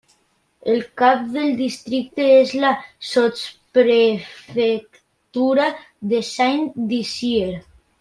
[0.71, 2.73] El cap del districte és la
[3.11, 5.73] sotsprefectura
[6.15, 7.51] de Saint-Dizier.